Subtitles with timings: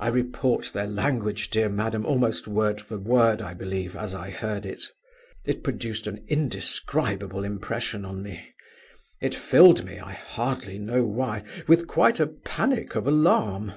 [0.00, 4.66] "I report their language, dear madam, almost word for word, I believe, as I heard
[4.66, 4.82] it.
[5.44, 8.52] It produced an indescribable impression on me;
[9.20, 13.74] it filled me, I hardly know why, with quite a panic of alarm.